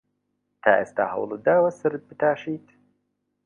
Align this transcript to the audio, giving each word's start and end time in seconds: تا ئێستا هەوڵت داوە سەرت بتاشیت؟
تا 0.61 0.71
ئێستا 0.79 1.05
هەوڵت 1.13 1.39
داوە 1.47 1.71
سەرت 1.79 2.03
بتاشیت؟ 2.09 2.65